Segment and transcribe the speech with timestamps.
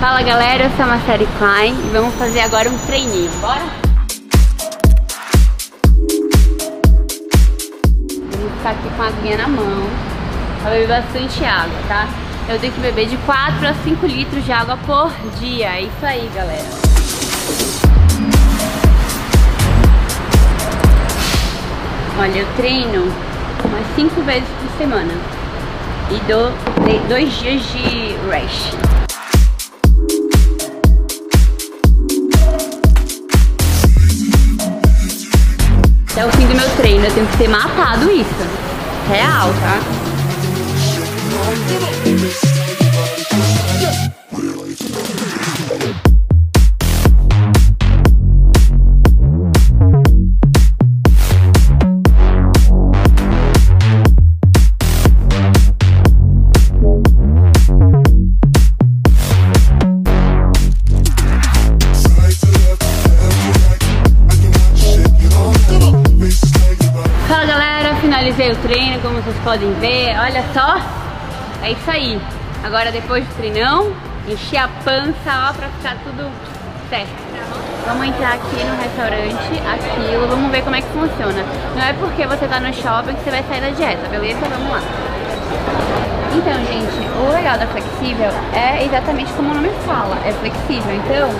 [0.00, 3.64] Fala galera, eu sou a Marcele Klein e vamos fazer agora um treininho, bora?
[8.30, 9.90] Vamos ficar aqui com a aguinha na mão
[10.62, 12.06] pra beber bastante água, tá?
[12.48, 16.06] Eu tenho que beber de 4 a 5 litros de água por dia, é isso
[16.06, 16.68] aí galera.
[22.20, 23.12] Olha, eu treino
[23.64, 25.14] umas 5 vezes por semana
[26.12, 26.52] e dou
[27.08, 29.07] dois dias de rest.
[36.18, 37.04] Até o fim do meu treino.
[37.04, 38.28] Eu tenho que ter matado isso.
[39.08, 39.78] Real, tá?
[68.18, 70.80] Finalizei o treino, como vocês podem ver, olha só,
[71.62, 72.20] é isso aí.
[72.64, 73.92] Agora depois do treinão,
[74.26, 76.28] encher a pança, ó, pra ficar tudo
[76.90, 77.12] certo.
[77.86, 81.44] Vamos entrar aqui no restaurante, aquilo, vamos ver como é que funciona.
[81.76, 84.40] Não é porque você tá no shopping que você vai sair da dieta, beleza?
[84.40, 84.82] Vamos lá.
[86.34, 90.92] Então, gente, o legal da flexível é exatamente como o nome fala, é flexível.
[90.92, 91.30] Então,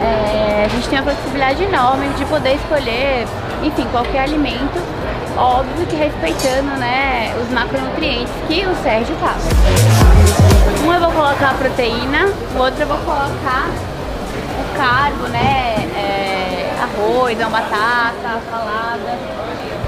[0.00, 3.26] é, a gente tem uma flexibilidade enorme de poder escolher,
[3.62, 4.82] enfim, qualquer alimento
[5.36, 9.38] óbvio que respeitando, né, os macronutrientes que o Sérgio fala.
[10.84, 13.68] Um eu vou colocar a proteína, o outro eu vou colocar
[14.60, 19.18] o carbo, né, é, arroz, uma batata, salada.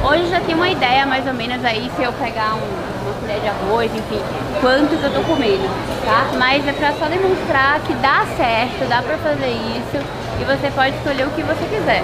[0.08, 3.40] Hoje já tenho uma ideia mais ou menos aí se eu pegar um, uma colher
[3.40, 4.20] de arroz, enfim,
[4.60, 5.68] quanto que eu tô comendo,
[6.04, 6.30] tá?
[6.38, 10.94] Mas é pra só demonstrar que dá certo, dá pra fazer isso e você pode
[10.96, 12.02] escolher o que você quiser.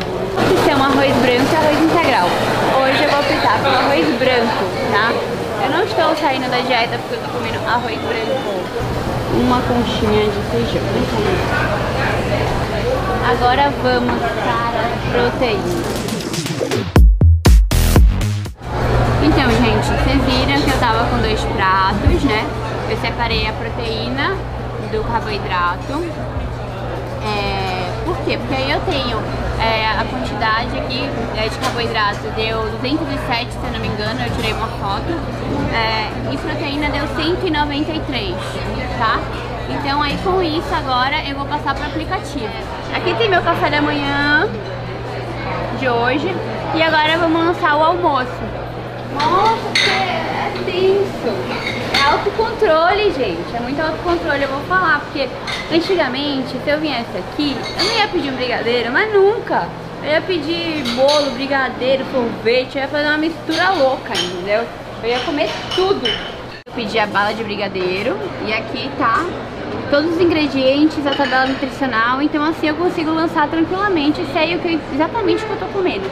[0.65, 2.28] Se é um arroz branco e arroz integral.
[2.81, 5.12] Hoje eu vou optar pelo arroz branco, tá?
[5.65, 8.62] Eu não estou saindo da dieta porque eu estou comendo arroz branco.
[9.34, 10.82] Uma conchinha de feijão.
[13.31, 14.82] Agora vamos para
[15.12, 16.03] proteína.
[19.22, 22.47] Então, gente, vocês viram que eu tava com dois pratos, né?
[22.91, 24.37] Eu separei a proteína
[24.91, 26.31] do carboidrato.
[28.22, 28.38] É, quê?
[28.38, 29.18] Porque aí eu tenho
[29.60, 34.30] é, a quantidade aqui é, de carboidrato deu 207, se eu não me engano, eu
[34.36, 35.10] tirei uma foto.
[35.74, 38.36] É, e proteína deu 193,
[38.98, 39.18] tá?
[39.68, 42.52] Então aí com isso agora eu vou passar para o aplicativo.
[42.94, 44.48] Aqui tem meu café da manhã
[45.80, 46.34] de hoje
[46.74, 48.30] e agora vamos lançar o almoço.
[49.14, 51.61] Nossa, que é tenso!
[52.22, 53.56] Autocontrole, gente.
[53.56, 55.28] É muito autocontrole, eu vou falar, porque
[55.72, 59.66] antigamente, se eu viesse aqui, eu não ia pedir um brigadeiro, mas nunca.
[60.02, 64.64] Eu ia pedir bolo, brigadeiro, sorvete, eu ia fazer uma mistura louca, entendeu?
[65.02, 66.06] Eu ia comer tudo.
[66.06, 68.16] Eu pedi a bala de brigadeiro
[68.46, 69.24] e aqui tá
[69.90, 74.80] todos os ingredientes, a tabela nutricional, então assim eu consigo lançar tranquilamente sei o que,
[74.94, 76.10] exatamente o que eu tô comendo.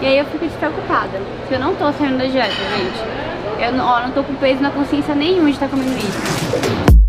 [0.00, 3.21] E aí eu fico despreocupada, porque eu não tô saindo da dieta, gente.
[3.62, 7.01] Eu não, ó, não tô com peso na consciência nenhum de estar tá comendo isso.